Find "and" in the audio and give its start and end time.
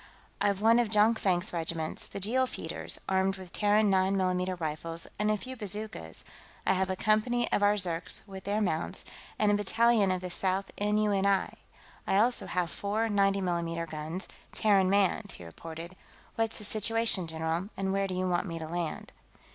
5.19-5.29, 9.37-9.51, 17.77-17.93